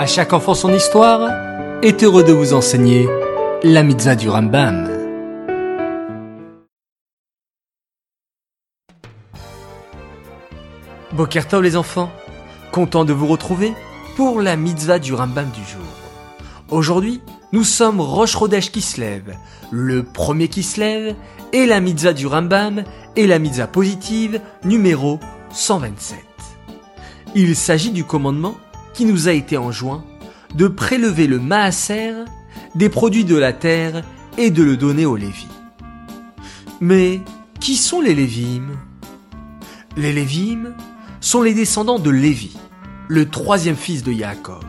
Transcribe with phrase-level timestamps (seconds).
[0.00, 1.30] À chaque enfant son histoire
[1.82, 3.06] est heureux de vous enseigner
[3.62, 4.88] la mitzvah du Rambam.
[11.12, 12.10] Bokertov les enfants,
[12.72, 13.74] content de vous retrouver
[14.16, 15.84] pour la mitzvah du Rambam du jour.
[16.70, 17.20] Aujourd'hui,
[17.52, 18.82] nous sommes Rosh Chodesh qui
[19.70, 20.66] le premier qui
[21.52, 22.84] et la mitzvah du Rambam
[23.16, 25.20] et la mitzvah positive numéro
[25.52, 26.18] 127.
[27.34, 28.54] Il s'agit du commandement
[28.94, 30.04] qui nous a été enjoint
[30.54, 32.24] de prélever le maaser
[32.74, 34.02] des produits de la terre
[34.38, 35.48] et de le donner aux Lévis.
[36.80, 37.20] Mais
[37.60, 38.68] qui sont les Lévim?
[39.96, 40.74] Les Lévim
[41.20, 42.56] sont les descendants de Lévi,
[43.08, 44.64] le troisième fils de Yaakov.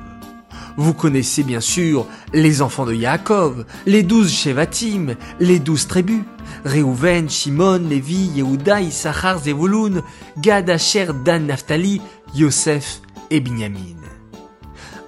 [0.77, 6.23] Vous connaissez bien sûr les enfants de Yaakov, les douze Shevatim, les douze tribus,
[6.65, 10.01] Reuven, Shimon, Lévi, Yehuda, Issachar, Zevulun,
[10.37, 12.01] Gad, Asher, Dan, Naphtali,
[12.35, 13.01] Yosef
[13.31, 13.97] et Binyamin.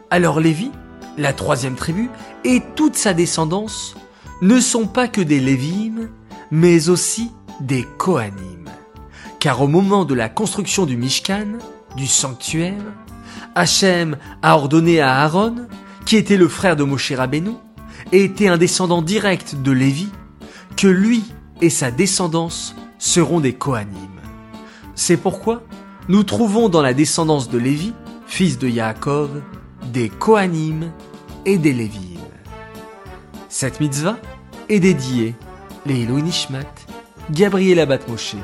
[0.10, 0.72] Alors Lévi,
[1.18, 2.10] la troisième tribu,
[2.44, 3.96] et toute sa descendance
[4.42, 6.10] ne sont pas que des Lévim,
[6.50, 8.70] mais aussi des Kohanim.
[9.40, 11.60] Car au moment de la construction du Mishkan,
[11.96, 12.82] du sanctuaire,
[13.56, 15.68] Hachem a ordonné à Aaron,
[16.06, 17.52] qui était le frère de Moshe Rabbeinu,
[18.12, 20.10] et était un descendant direct de Lévi,
[20.76, 21.24] que lui
[21.62, 24.10] et sa descendance seront des Kohanim.
[24.96, 25.64] C'est pourquoi
[26.10, 27.94] nous trouvons dans la descendance de Lévi,
[28.28, 29.42] fils de Yaakov,
[29.92, 30.92] des Kohanim
[31.46, 32.20] et des Lévim.
[33.50, 34.18] Cette mitzvah
[34.70, 35.36] est dédiée
[35.86, 36.64] les Nishmat,
[37.32, 38.36] Gabriel Abat Moshe,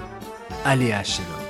[0.66, 1.49] Aléa Shalom.